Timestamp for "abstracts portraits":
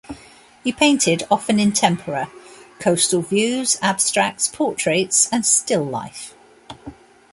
3.83-5.29